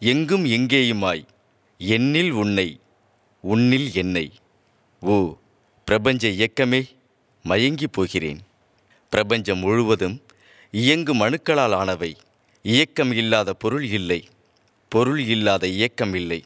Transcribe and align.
எங்கும் 0.00 0.44
எங்கேயுமாய்? 0.44 1.22
என்னில் 1.78 2.30
உன்னை 2.30 2.68
உன்னில் 3.40 3.88
என்னை. 3.92 4.26
ஓ 5.00 5.36
பிரபஞ்ச 5.84 6.28
இயக்கமே 6.28 6.80
மயங்கி 7.42 7.86
போகிறேன். 7.86 8.40
பிரபஞ்சம் 9.10 9.58
முழுவதும் 9.58 10.16
இயங்கும் 10.70 11.20
அணுக்களால் 11.20 11.74
ஆனவை. 11.74 12.12
இயக்கம் 12.62 13.12
இல்லாத 13.12 13.52
பொருள் 13.52 13.84
இல்லை. 13.84 14.20
பொருள் 14.88 15.20
இல்லாத 15.20 15.68
இயக்கம் 15.68 16.14
இல்லை. 16.14 16.44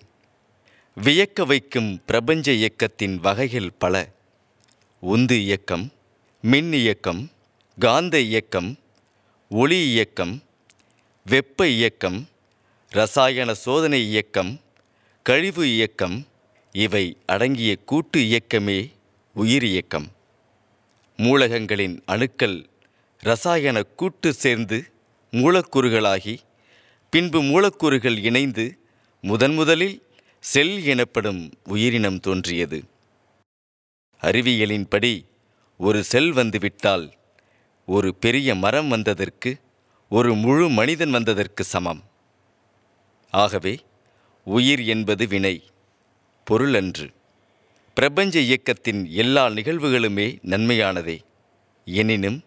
வியக்க 0.96 1.46
வைக்கும் 1.46 1.90
பிரபஞ்ச 2.06 2.52
இயக்கத்தின் 2.52 3.16
வகைகள் 3.20 3.70
பல. 3.78 3.94
உந்து 5.00 5.42
இயக்கம் 5.42 5.92
மின் 6.42 6.72
இயக்கம் 6.72 7.30
காந்த 7.82 8.20
இயக்கம் 8.20 8.78
ஒளி 9.50 9.90
இயக்கம் 9.90 10.42
வெப்ப 11.26 11.68
இயக்கம் 11.68 12.28
ரசாயன 12.90 13.54
சோதனை 13.54 14.00
இயக்கம் 14.08 14.60
கழிவு 15.22 15.74
இயக்கம் 15.74 16.26
இவை 16.72 17.16
அடங்கிய 17.26 17.76
கூட்டு 17.76 18.20
இயக்கமே 18.20 18.78
உயிர் 19.34 19.64
இயக்கம். 19.64 20.08
மூலகங்களின் 21.16 22.02
அணுக்கள் 22.06 22.66
ரசாயன 23.18 23.82
கூட்டு 23.82 24.32
சேர்ந்து 24.32 24.78
மூலக்கூறுகளாகி 25.30 26.36
பின்பு 27.10 27.42
மூலக்கூறுகள் 27.42 28.18
இணைந்து 28.18 28.78
முதன்முதலில் 29.20 30.02
செல் 30.40 30.84
எனப்படும் 30.84 31.52
உயிரினம் 31.64 32.20
தோன்றியது. 32.20 32.84
அறிவியலின்படி 34.22 35.14
ஒரு 35.78 36.04
செல் 36.04 36.32
வந்துவிட்டால் 36.32 37.06
ஒரு 37.90 38.14
பெரிய 38.14 38.54
மரம் 38.54 38.88
வந்ததற்கு 38.88 39.50
ஒரு 40.08 40.34
முழு 40.34 40.68
மனிதன் 40.68 41.10
வந்ததற்கு 41.10 41.64
சமம். 41.64 42.02
ஆகவே 43.30 43.78
உயிர் 44.44 44.82
என்பது 44.84 45.26
வினை 45.26 45.64
பொருள் 46.44 46.74
அன்று. 46.74 47.10
பிரபஞ்ச 47.94 48.40
இயக்கத்தின் 48.40 49.00
எல்லா 49.10 49.46
நிகழ்வுகளுமே 49.46 50.26
நன்மையானதே. 50.42 51.16
எனினும் 51.84 52.42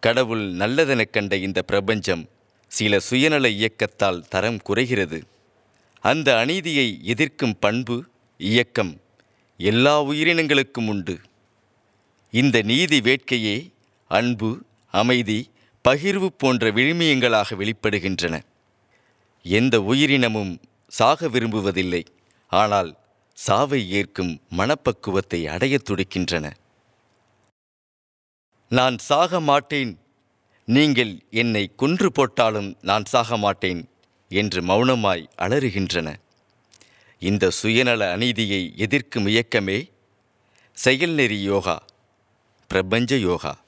கடவுள் 0.00 0.52
நல்லதெனக் 0.52 1.10
கண்ட 1.10 1.36
இந்த 1.36 1.62
பிரபஞ்சம் 1.62 2.28
சில 2.66 2.98
சுயநல 2.98 3.48
இயக்கத்தால் 3.48 4.24
தரம் 4.28 4.62
குறைகிறது. 4.62 5.26
அந்த 6.00 6.38
அநீதியை 6.38 7.00
எதிர்க்கும் 7.02 7.58
பண்பு 7.58 8.04
இயக்கம் 8.38 9.00
எல்லா 9.58 10.02
உயிரினங்களுக்கும் 10.02 10.88
உண்டு. 10.88 11.20
இந்த 12.30 12.62
நீதி 12.62 13.00
வேட்கையே 13.00 13.56
அன்பு 14.12 14.64
அமைதி 14.90 15.50
பகிர்வு 15.88 16.26
போன்ற 16.26 16.72
விழுமியங்களாக 16.72 17.54
வெளிப்படுகின்றன. 17.54 18.42
எந்த 19.42 19.82
உயிரினமும் 19.82 20.60
சாக 20.88 21.28
விரும்புவதில்லை. 21.28 22.04
ஆனால் 22.48 22.96
சாவை 23.34 23.90
ஏற்கும் 23.90 24.40
மனப்பக்குவத்தை 24.50 25.46
அடையத் 25.46 25.90
துடிக்கின்றன. 25.90 26.52
நான் 28.68 28.98
சாக 28.98 29.40
மாட்டேன். 29.40 29.98
நீங்கள் 30.64 31.22
என்னை 31.30 31.72
கொன்று 31.76 32.12
போட்டாலும் 32.12 32.76
நான் 32.80 33.04
சாக 33.04 33.36
மாட்டேன் 33.36 33.88
என்று 34.28 34.62
மௌனமாய் 34.62 35.28
அலறுகின்றன. 35.38 36.14
இந்த 37.18 37.50
சுயநல 37.50 38.10
அநீதியை 38.10 38.72
எதிர்க்கும் 38.76 39.26
இயக்கமே 39.26 39.90
செயல்நெறி 40.84 41.42
யோகா 41.42 41.84
பிரபஞ்ச 42.68 43.16
யோகா. 43.16 43.60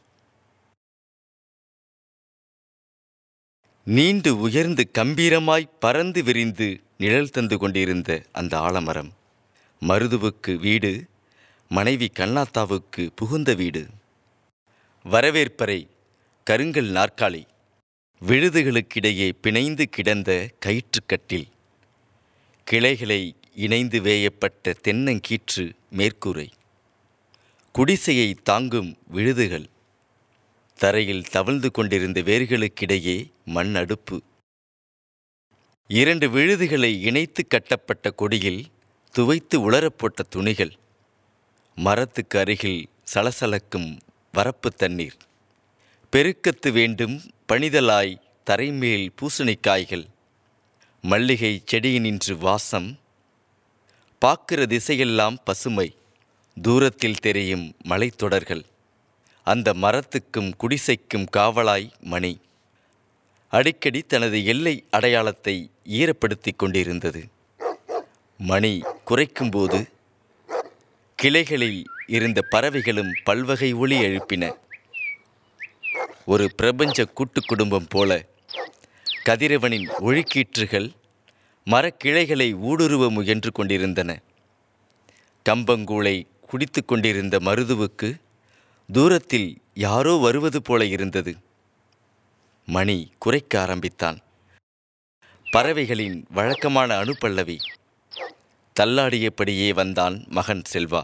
நீண்டு 3.86 4.40
உயர்ந்து 4.40 4.90
கம்பீரமாய் 4.98 5.68
பறந்து 5.80 6.22
விரிந்து 6.22 6.80
நிழல் 6.96 7.30
தந்து 7.30 7.58
கொண்டிருந்த 7.58 8.24
அந்த 8.32 8.58
ஆலமரம். 8.58 9.12
மருதுவுக்கு 9.80 10.56
வீடு 10.56 11.04
மனைவி 11.68 12.10
கண்ணாத்தாவுக்கு 12.14 13.08
புகுந்த 13.14 13.54
வீடு. 13.54 13.86
வரவேற்பறை 15.10 15.88
கருங்கல் 16.44 16.90
நாற்காலி 16.90 17.44
விழுதுகளுக்கிடையே 18.26 19.32
பிணைந்து 19.42 19.82
கிடந்த 19.82 20.50
கயிற்றுக்கட்டில் 20.66 21.48
கிளைகளை 22.64 23.34
இணைந்து 23.54 24.00
வேயப்பட்ட 24.00 24.74
தென்னங்கீற்று 24.84 25.72
மேற்கூரை. 25.96 26.48
குடிசையை 27.72 28.34
தாங்கும் 28.34 28.96
விழுதுகள். 29.06 29.68
தரையில் 30.78 31.22
தவழ்ந்து 31.22 31.70
கொண்டிருந்த 31.70 32.20
வேர்களுக்கிடையே 32.20 33.30
மண் 33.44 33.74
அடுப்பு 33.74 34.22
இரண்டு 35.88 36.28
விழுதுகளை 36.28 37.00
இணைத்து 37.00 37.46
கட்டப்பட்ட 37.46 38.10
கொடியில் 38.10 38.66
துவைத்து 39.12 39.70
உலரப்போட்ட 39.70 40.22
துணிகள். 40.28 40.72
மரத்துக்கு 41.74 42.38
அருகில் 42.38 42.88
சலசலக்கும் 43.14 43.98
வரப்பு 44.34 44.68
தண்ணீர். 44.76 45.16
பெருக்கத்து 46.12 46.72
வேண்டும் 46.72 47.20
பணிதலாய் 47.48 48.20
தரைமேல் 48.50 49.08
பூசணிக்காய்கள் 49.20 50.06
மல்லிகை 51.02 51.62
செடியினின்று 51.72 52.38
வாசம். 52.38 52.98
பார்க்கிற 54.18 54.62
திசையெல்லாம் 54.62 55.36
பசுமை. 55.44 55.96
தூரத்தில் 56.62 57.22
தெரியும் 57.26 57.76
மலைத்தொடர்கள். 57.88 58.64
அந்த 59.46 59.72
மரத்துக்கும் 59.72 60.50
குடிசைக்கும் 60.60 61.26
காவலாய் 61.36 61.88
மணி. 62.00 62.40
அடிக்கடி 63.48 64.00
தனது 64.02 64.44
எல்லை 64.44 64.84
அடையாளத்தை 64.90 65.70
ஈரப்படுத்திக் 65.88 66.56
கொண்டிருந்தது. 66.56 67.28
மணி 68.38 68.82
குறைக்கும்போது 69.06 69.78
கிளைகளில் 71.16 71.84
இருந்த 72.06 72.42
பறவைகளும் 72.50 73.12
பல்வகை 73.24 73.72
ஒளி 73.72 73.98
எழுப்பின. 73.98 74.56
ஒரு 76.24 76.50
பிரபஞ்ச 76.56 77.04
கூட்டு 77.04 77.40
குடும்பம் 77.40 77.86
போல 77.88 78.24
கதிரவனின் 79.24 79.88
ஒழுக்கீற்றுகள் 80.00 80.88
மரக்கிளைகளை 81.64 82.54
ஊடுருவ 82.54 83.10
முயன்று 83.10 83.52
கொண்டிருந்தன. 83.52 84.20
கம்பங்கூளை 85.48 86.16
குடித்து 86.46 86.84
கொண்டிருந்த 86.84 87.38
மருதுவுக்கு 87.38 88.08
தூரத்தில் 88.92 89.62
யாரோ 89.74 90.16
வருவது 90.16 90.62
போல 90.62 90.86
இருந்தது. 90.86 91.36
மணி 92.66 93.12
குறைக்க 93.18 93.60
ஆரம்பித்தான். 93.60 94.18
பறவைகளின் 95.50 96.26
வழக்கமான 96.30 97.04
அணுப்பல்லவி 97.04 97.58
தள்ளாடியபடியே 98.80 99.74
வந்தான் 99.74 100.24
மகன் 100.28 100.62
செல்வா. 100.72 101.02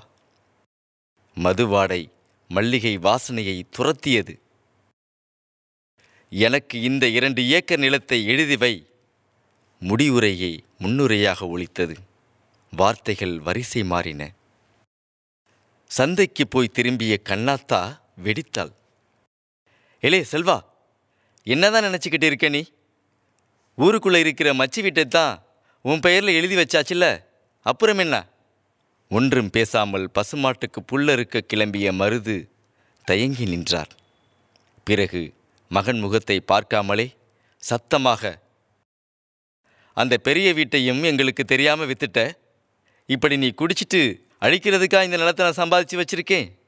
மதுவாடை 1.36 2.10
மல்லிகை 2.48 2.98
வாசனையை 2.98 3.62
துரத்தியது. 3.76 4.38
எனக்கு 6.30 6.80
இந்த 6.80 7.08
இரண்டு 7.08 7.48
ஏக்கர் 7.48 7.78
நிலத்தை 7.78 8.26
எழுதி 8.26 8.56
வை. 8.56 8.86
முடிவுரையை 9.80 10.58
முன்னுரையாக 10.78 11.46
ஒழித்தது 11.46 11.96
வார்த்தைகள் 12.70 13.40
வரிசை 13.40 13.84
மாறின. 13.84 14.32
சந்தைக்கு 15.90 16.44
போய் 16.46 16.74
திரும்பிய 16.76 17.14
கண்ணாத்தா 17.28 17.80
வெடித்தாள். 18.24 18.72
எலே 20.02 20.20
செல்வா 20.32 20.56
என்னதான் 21.46 21.86
நினச்சிக்கிட்டு 21.86 22.26
இருக்க 22.30 22.48
நீ? 22.48 22.62
ஊருக்குள்ளே 23.78 24.18
இருக்கிற 24.24 24.48
மச்சி 24.54 24.80
வீட்டை 24.82 25.04
தான் 25.04 25.34
உன் 25.84 26.02
பெயரில் 26.04 26.36
எழுதி 26.38 26.56
வச்சாச்சுல்ல 26.60 27.06
அப்புறம் 27.66 28.00
என்ன? 28.04 28.16
ஒன்றும் 29.10 29.50
பேசாமல் 29.50 30.06
பசுமாட்டுக்கு 30.16 30.80
புல்லறுக்க 30.90 31.42
கிளம்பிய 31.52 31.92
மருது 32.00 32.36
தயங்கி 33.06 33.44
நின்றார். 33.44 33.92
பிறகு 34.86 35.22
மகன் 35.70 36.00
முகத்தை 36.04 36.36
பார்க்காமலே 36.52 37.06
சத்தமாக 37.62 38.32
அந்த 39.96 40.14
பெரிய 40.26 40.48
வீட்டையும் 40.54 41.02
எங்களுக்கு 41.02 41.44
தெரியாமல் 41.44 41.88
வித்துட்ட? 41.90 42.20
இப்படி 43.08 43.36
நீ 43.36 43.48
குடிச்சிட்டு 43.60 44.02
அழிக்கிறதுக்கா 44.40 45.02
இந்த 45.02 45.16
நிலத்தை 45.16 45.50
நான் 45.50 45.68
சம்பாதிச்சு 45.68 46.02
வச்சிருக்கேன். 46.02 46.58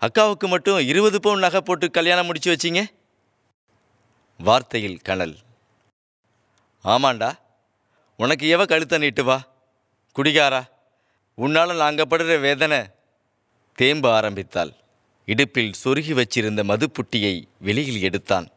அக்காவுக்கு 0.00 0.48
மட்டும் 0.48 0.78
இருபது 0.78 1.20
பவுன் 1.20 1.38
நகை 1.38 1.60
போட்டு 1.60 1.90
கல்யாணம் 1.90 2.26
முடிச்சு 2.26 2.56
வச்சிங்க? 2.56 2.84
வார்த்தையில் 4.44 5.02
கனல். 5.02 5.36
ஆமாண்டா. 6.84 7.38
உனக்கு 8.16 8.56
எவ 8.56 8.64
கழுத்தை 8.64 8.98
நீட்டு 8.98 9.24
வா? 9.24 9.48
குடிகாரா. 10.16 10.62
உன்னால் 11.34 11.76
நாங்கள் 11.76 12.06
படுற 12.10 12.40
வேதனை. 12.40 12.78
தேம்ப 13.78 14.12
ஆரம்பித்தாள். 14.12 14.72
இடுப்பில் 15.26 15.72
சொருகி 15.84 16.12
வச்சிருந்த 16.12 16.62
மதுப்புட்டியை 16.62 17.44
வெளியில் 17.58 18.02
எடுத்தான். 18.02 18.48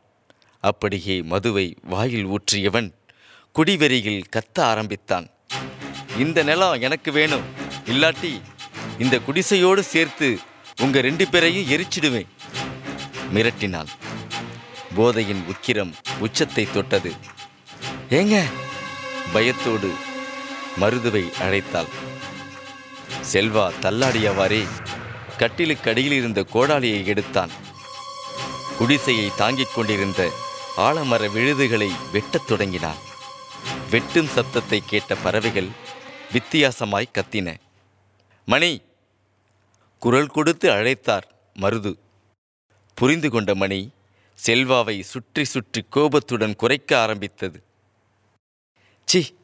அப்படியே 0.62 1.22
மதுவை 1.22 1.76
வாயில் 1.84 2.26
ஊற்றியவன் 2.26 2.94
குடிவெறியில் 3.56 4.24
கத்த 4.36 4.62
ஆரம்பித்தான். 4.62 5.30
இந்த 6.18 6.44
நிலம் 6.44 6.82
எனக்கு 6.82 7.12
வேணும். 7.12 7.64
இல்லாட்டி 7.86 8.42
இந்த 9.00 9.20
குடிசையோடு 9.20 9.80
சேர்த்து 9.80 10.40
உங்க 10.82 11.02
ரெண்டு 11.02 11.28
பேரையும் 11.28 11.82
எரிச்சிடுவேன். 11.82 12.28
மிரட்டினாள் 13.34 13.88
போதையின் 14.96 15.44
உக்கிரம் 15.50 15.94
உச்சத்தை 16.20 16.68
தொட்டது. 16.72 17.14
ஏங்க? 18.10 18.44
பயத்தோடு 19.34 19.94
மருதுவை 20.80 21.32
அழைத்தாள். 21.42 21.88
செல்வா 23.34 23.72
தள்ளாடியவாறே 23.82 24.68
கட்டிலுக்கு 25.38 25.90
அடியில் 25.90 26.12
இருந்த 26.12 26.44
கோடாலியை 26.44 27.06
எடுத்தான். 27.06 27.50
குடிசையை 28.78 29.32
தாங்கிக் 29.38 29.74
கொண்டிருந்த 29.76 30.32
ஆலமர 30.78 31.32
விழுதுகளை 31.32 31.92
வெட்டத் 32.12 32.48
தொடங்கினான் 32.48 32.98
வெட்டும் 33.90 34.28
சத்தத்தை 34.28 34.84
கேட்ட 34.86 35.16
பறவைகள் 35.16 35.68
வித்தியாசமாய் 36.34 37.12
கத்தின. 37.14 37.56
மணி. 38.46 38.82
குரல் 40.00 40.28
கொடுத்து 40.28 40.72
அழைத்தார் 40.72 41.22
மருது. 41.60 41.98
புரிந்து 42.94 43.30
கொண்ட 43.30 43.56
மணி 43.56 43.92
செல்வாவை 44.46 45.00
சுற்றி 45.00 45.44
சுற்றி 45.44 45.86
கோபத்துடன் 45.90 46.56
குறைக்க 46.56 47.00
ஆரம்பித்தது. 47.00 47.64
சி 49.06 49.36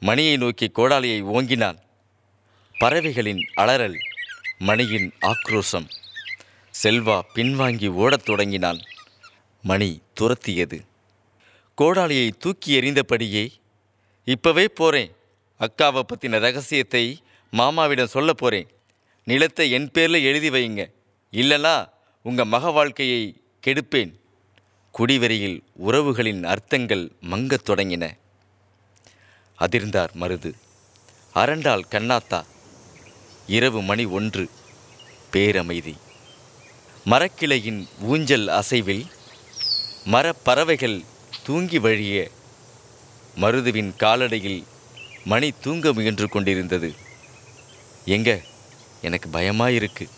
மணியை 0.00 0.36
நோக்கி 0.36 0.68
கோடாலியை 0.68 1.22
ஓங்கினான். 1.22 1.78
பறவைகளின் 2.78 3.48
அலறல் 3.54 3.96
மணியின் 4.58 5.12
ஆக்ரோஷம். 5.20 5.88
செல்வா 6.82 7.20
பின்வாங்கி 7.34 7.88
ஓடத் 7.88 8.24
தொடங்கினான். 8.24 8.80
மணி 9.62 10.02
துரத்தியது. 10.20 10.86
கோடாலியை 11.74 12.30
தூக்கி 12.30 12.80
எறிந்தபடியே 12.80 13.52
இப்பவே 14.24 14.68
போறேன். 14.68 15.12
அக்காவை 15.60 16.02
பற்றின 16.02 16.38
ரகசியத்தை 16.38 17.22
மாமாவிடம் 17.54 18.06
சொல்ல 18.06 18.32
போகிறேன் 18.32 18.68
நிலத்தை 19.24 19.70
என் 19.70 19.90
பேரில் 19.90 20.22
எழுதி 20.22 20.50
வைங்க 20.50 20.90
இல்லைனா 21.32 21.88
உங்கள் 22.22 22.44
மக 22.44 22.70
வாழ்க்கையை 22.70 23.42
கெடுப்பேன். 23.66 24.12
குடிவெறியில் 24.98 25.62
உறவுகளின் 25.86 26.42
அர்த்தங்கள் 26.42 27.12
மங்கத் 27.30 27.68
தொடங்கின. 27.70 28.16
அதிர்ந்தார் 29.58 30.08
மருது. 30.20 30.52
அரண்டாள் 31.32 31.84
கண்ணாத்தா. 31.90 32.44
இரவு 33.46 33.82
மணி 33.82 34.04
ஒன்று. 34.04 34.48
பேரமைதி. 35.32 35.94
மரக்கிளையின் 37.04 37.88
ஊஞ்சல் 38.00 38.48
அசைவில் 38.48 39.06
மரப்பறவைகள் 40.04 41.04
தூங்கி 41.44 41.78
வழிய 41.78 42.30
மருதுவின் 43.36 43.92
காலடையில் 43.98 44.64
மணி 45.24 45.52
தூங்க 45.60 45.92
முயன்று 45.92 46.28
கொண்டிருந்தது. 46.28 47.10
எங்க? 48.04 48.40
எனக்கு 49.02 49.28
பயமாயிருக்கு 49.28 50.08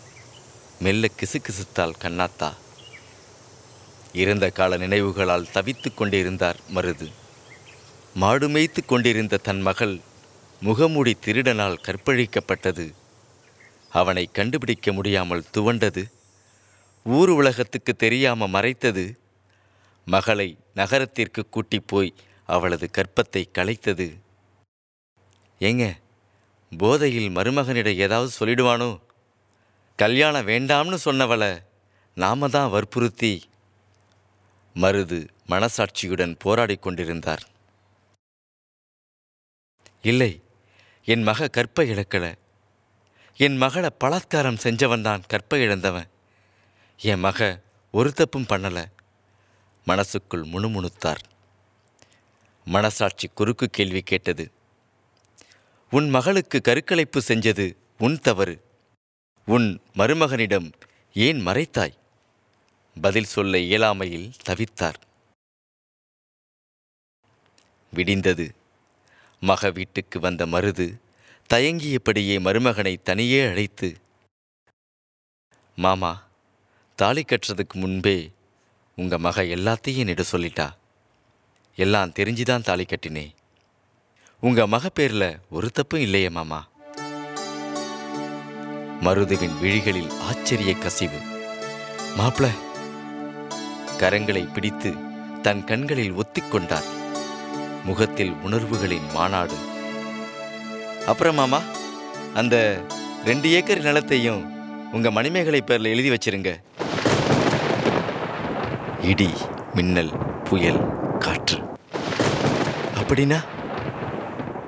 மெல்ல 0.78 1.08
கிசுகிசுத்தாள் 1.16 1.92
கண்ணாத்தா. 2.00 2.52
இறந்த 4.12 4.50
கால 4.50 4.76
நினைவுகளால் 4.76 5.50
தவித்துக் 5.50 5.96
கொண்டிருந்தார் 5.96 6.60
மருது. 6.74 7.12
மாடு 8.14 8.48
மேய்த்து 8.48 8.84
கொண்டிருந்த 8.84 9.36
தன் 9.36 9.60
மகள் 9.60 10.00
முகமூடி 10.60 11.16
திருடனால் 11.24 11.78
கற்பழிக்கப்பட்டது. 11.82 12.92
அவனை 13.90 14.28
கண்டுபிடிக்க 14.32 14.92
முடியாமல் 14.92 15.44
துவண்டது. 15.56 16.04
ஊர் 17.04 17.28
உலகத்துக்கு 17.28 17.96
தெரியாம 17.96 18.46
மறைத்தது. 18.46 19.18
மகளை 20.04 20.58
நகரத்திற்கு 20.74 21.48
கூட்டி 21.48 21.80
போய் 21.80 22.14
அவளது 22.46 22.90
கற்பத்தை 22.92 23.44
கலைத்தது 23.58 24.20
ஏங்க? 25.60 26.02
போதையில் 26.70 27.28
மருமகனிட 27.28 27.94
ஏதாவது 27.94 28.32
சொல்லிடுவானோ? 28.40 29.00
கல்யாணம் 29.96 30.46
வேண்டாம்னு 30.46 30.98
சொன்னவளை 31.04 31.62
நாம 32.14 32.48
தான் 32.48 32.70
வற்புறுத்தி 32.70 33.48
மருது 34.74 35.28
மனசாட்சியுடன் 35.48 36.36
போராடி 36.38 36.76
கொண்டிருந்தார். 36.76 37.48
இல்லை 40.02 40.42
என் 41.04 41.22
மக 41.22 41.48
கற்பை 41.48 41.90
இழக்கல. 41.90 42.34
என் 43.36 43.56
மகளை 43.56 43.90
பலாத்காரம் 44.04 44.58
செஞ்சவன் 44.62 45.00
தான் 45.00 45.22
கற்பை 45.32 45.60
இழந்தவன். 45.62 46.06
என் 46.96 47.18
மக 47.18 47.60
ஒரு 47.90 48.12
தப்பும் 48.12 48.46
பண்ணல. 48.48 48.84
மனசுக்குள் 49.84 50.44
முணுமுணுத்தார். 50.44 51.22
மனசாட்சி 52.64 53.30
குறுக்கு 53.34 53.68
கேள்வி 53.68 54.00
கேட்டது. 54.00 54.52
உன் 55.94 56.08
மகளுக்கு 56.08 56.60
கருக்கலைப்பு 56.64 57.20
செஞ்சது 57.28 57.66
உன் 57.98 58.18
தவறு. 58.18 58.54
உன் 59.46 59.80
மருமகனிடம் 59.94 60.72
ஏன் 61.14 61.46
மறைத்தாய்? 61.46 61.94
பதில் 63.00 63.24
சொல்ல 63.24 63.58
இயலாமையில் 63.58 64.32
தவித்தார். 64.48 64.98
விடிந்தது. 67.92 68.46
மக 69.40 69.70
வீட்டுக்கு 69.70 70.20
வந்த 70.20 70.46
மருது 70.46 70.86
தயங்கியபடியே 71.54 72.36
மருமகனை 72.40 73.02
தனியே 73.02 73.48
அழைத்து 73.48 73.96
மாமா 75.76 76.12
தாலி 76.96 77.22
கட்டுறதுக்கு 77.22 77.74
முன்பே 77.74 78.32
உங்க 78.96 79.18
மக 79.18 79.42
எல்லாத்தையும் 79.42 80.02
என்னிட 80.04 80.24
சொல்லிட்டா. 80.32 80.68
எல்லாம் 81.76 82.10
தெரிஞ்சுதான் 82.10 82.62
தாலி 82.62 82.84
கட்டினே 82.84 83.26
உங்க 84.44 84.66
மக 84.66 84.88
பேர்ல 84.98 85.36
ஒரு 85.50 85.70
தப்பும் 85.70 86.00
இல்லையே 86.00 86.28
மாமா. 86.28 86.66
மருதுவின் 89.00 89.58
விழிகளில் 89.60 90.10
ஆச்சரிய 90.20 90.74
கசிவு. 90.74 91.18
மாப்ள 92.18 92.48
கரங்களை 93.98 94.52
பிடித்து 94.52 94.94
தன் 95.42 95.64
கண்களில் 95.64 96.12
ஒத்திக்கொண்டார் 96.12 96.84
முகத்தில் 97.84 98.32
உணர்வுகளின் 98.42 99.06
மாநாடு. 99.14 99.54
அப்புறம் 101.06 101.34
மாமா 101.34 101.60
அந்த 102.34 102.80
ரெண்டு 103.24 103.50
ஏக்கர் 103.50 103.82
நிலத்தையும் 103.82 104.42
உங்க 104.92 105.10
மணிமேகலை 105.10 105.62
பேர்ல 105.66 105.82
எழுதி 105.82 106.10
வச்சிருங்க. 106.10 106.56
இடி 109.02 109.30
மின்னல் 109.74 110.16
புயல் 110.44 111.16
காற்று. 111.18 111.58
அப்படின்னா? 112.94 113.53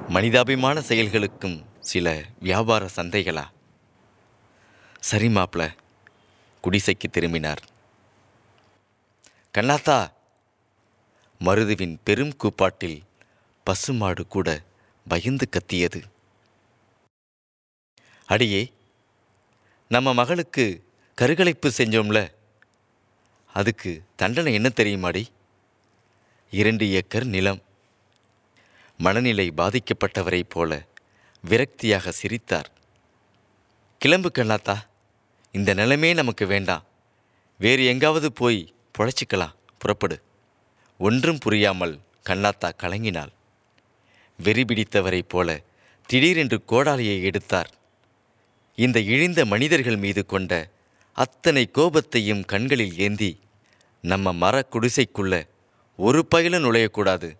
மனிதாபிமான 0.08 0.80
செயல்களுக்கும் 0.80 1.64
சில 1.80 2.25
வியாபார 2.40 2.88
சந்தைகளா? 2.96 3.44
சரி 5.00 5.26
மாப்ள 5.26 5.76
குடிசைக்கு 6.62 7.10
திரும்பினார். 7.10 7.62
கண்ணாத்தா 9.58 10.10
மருதுவின் 11.40 11.96
பெரும் 12.04 12.36
கூப்பாட்டில் 12.36 13.02
பசுமாடு 13.64 14.26
கூட 14.26 14.62
பயந்து 15.08 15.48
கத்தியது. 15.48 16.02
அடியே 18.26 18.72
நம்ம 19.88 20.14
மகளுக்கு 20.14 20.84
கருகலைப்பு 21.14 21.72
செஞ்சோம்ல. 21.76 22.30
அதுக்கு 23.52 24.02
தண்டனை 24.16 24.54
என்ன 24.54 24.70
தெரியுமாடி? 24.76 25.26
இரண்டு 26.50 26.90
ஏக்கர் 26.90 27.25
நிலம். 27.25 27.64
மனநிலை 28.99 29.53
பாதிக்கப்பட்டவரைப் 29.57 30.49
போல 30.49 30.87
விரக்தியாக 31.49 32.09
சிரித்தார். 32.09 32.73
கிளம்பு 33.99 34.31
கண்ணாத்தா 34.38 34.76
இந்த 35.53 35.75
நிலமே 35.75 36.15
நமக்கு 36.15 36.47
வேண்டாம். 36.47 36.85
வேறு 37.59 37.85
எங்காவது 37.85 38.33
போய் 38.33 38.75
பொழைச்சிக்கலாம் 38.99 39.55
புறப்படு. 39.79 40.23
ஒன்றும் 40.99 41.38
புரியாமல் 41.38 42.00
கண்ணாத்தா 42.29 42.73
கலங்கினாள். 42.76 43.33
வெறி 44.43 44.62
பிடித்தவரைப் 44.62 45.29
போல 45.29 45.62
திடீரென்று 46.07 46.65
கோடாலியை 46.65 47.23
எடுத்தார். 47.23 47.75
இந்த 48.75 49.00
இழிந்த 49.00 49.45
மனிதர்கள் 49.45 49.97
மீது 49.97 50.26
கொண்ட 50.26 50.71
அத்தனை 51.12 51.71
கோபத்தையும் 51.75 52.45
கண்களில் 52.45 52.99
ஏந்தி 52.99 53.41
நம்ம 54.03 54.33
மர 54.33 54.67
குடிசைக்குள்ள 54.71 55.49
ஒரு 55.97 56.26
பயிலும் 56.26 56.65
நுழையக்கூடாது. 56.65 57.37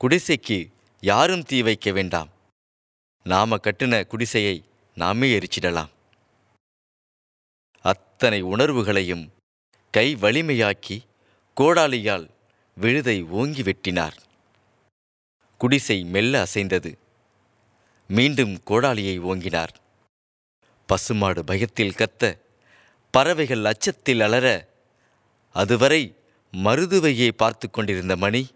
குடிசைக்கு 0.00 0.72
யாரும் 1.00 1.42
தீ 1.42 1.62
வைக்க 1.62 1.92
வேண்டாம். 1.92 2.28
நாம 3.24 3.56
கட்டின 3.56 4.06
குடிசையை 4.06 4.64
நாமே 4.94 5.38
எரிச்சிடலாம். 5.38 5.88
அத்தனை 7.82 8.42
உணர்வுகளையும் 8.42 9.32
கை 9.90 10.16
வலிமையாக்கி 10.16 11.00
கோடாலியால் 11.56 12.28
விழுதை 12.74 13.22
ஓங்கி 13.22 13.62
வெட்டினார். 13.62 14.16
குடிசை 15.58 16.04
மெல்ல 16.04 16.40
அசைந்தது. 16.40 16.98
மீண்டும் 18.08 18.62
கோடாலியை 18.62 19.20
ஓங்கினார். 19.20 19.74
பசுமாடு 20.86 21.44
பயத்தில் 21.44 21.94
கத்த 21.94 22.40
பறவைகள் 23.10 23.64
அச்சத்தில் 23.64 24.20
அலற 24.20 24.68
அதுவரை 25.52 26.16
மருதுவையே 26.52 27.28
பார்த்து 27.28 27.70
கொண்டிருந்த 27.70 28.16
மணி 28.16 28.48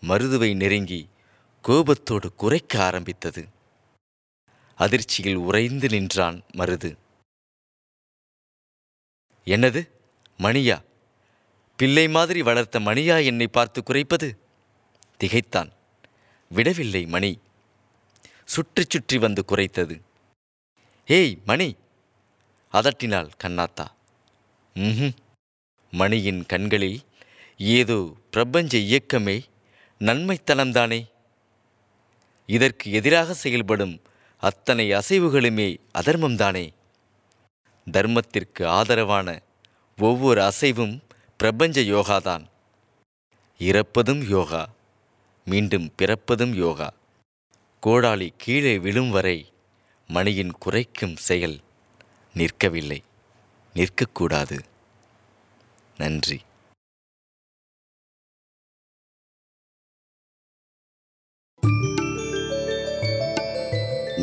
மருதுவை 0.00 0.56
நெருங்கி 0.56 1.08
கோபத்தோடு 1.62 2.34
குறைக்க 2.34 2.84
ஆரம்பித்தது. 2.84 3.48
அதிர்ச்சியில் 4.76 5.36
உறைந்து 5.36 5.88
நின்றான் 5.88 6.42
மருது. 6.54 6.96
என்னது? 9.44 9.88
மணியா? 10.38 10.82
பிள்ளை 11.76 12.08
மாதிரி 12.08 12.42
வளர்த்த 12.42 12.80
மணியா 12.80 13.24
என்னை 13.24 13.48
பார்த்து 13.48 13.82
குறைப்பது? 13.82 14.38
திகைத்தான். 15.16 15.70
விடவில்லை 16.48 17.06
மணி. 17.06 17.38
சுற்றி 18.44 18.84
சுற்றி 18.88 19.18
வந்து 19.18 19.44
குறைத்தது. 19.48 20.00
ஏய் 21.06 21.38
மணி! 21.44 21.76
அதட்டினாள் 22.72 23.30
கண்ணாத்தா. 23.44 23.86
ம்ஹும் 24.74 25.16
மணியின் 25.90 26.46
கண்களில் 26.46 27.00
ஏதோ 27.56 28.16
பிரபஞ்ச 28.30 28.78
இயக்கமே 28.78 29.42
நன்மைத்தனம்தானே? 29.98 31.09
இதற்கு 32.50 32.92
எதிராக 32.92 33.34
செயல்படும் 33.34 33.94
அத்தனை 34.42 34.90
அசைவுகளுமே 34.90 35.68
அதர்மம்தானே 35.94 36.66
தர்மத்திற்கு 37.92 38.66
ஆதரவான 38.66 39.28
ஒவ்வொரு 39.98 40.40
அசைவும் 40.42 40.94
பிரபஞ்ச 41.36 41.80
யோகாதான் 41.80 42.44
இறப்பதும் 43.58 44.22
யோகா 44.28 44.62
மீண்டும் 45.44 45.92
பிறப்பதும் 45.96 46.54
யோகா. 46.54 46.88
கோடாலி 47.82 48.28
கீழே 48.36 48.78
விழும் 48.78 49.10
வரை 49.10 49.38
மணியின் 50.08 50.52
குறைக்கும் 50.58 51.16
செயல் 51.16 51.58
நிற்கவில்லை 52.34 53.00
நிற்கக்கூடாது. 53.74 54.58
நன்றி. 55.98 56.38